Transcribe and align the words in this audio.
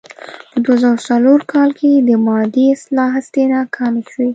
په 0.51 0.57
دوه 0.65 0.75
زره 0.83 0.97
څلور 1.09 1.39
کال 1.53 1.69
کې 1.79 1.89
د 2.07 2.09
مادې 2.27 2.65
اصلاح 2.75 3.09
هڅې 3.15 3.43
ناکامې 3.53 4.03
شوې. 4.11 4.27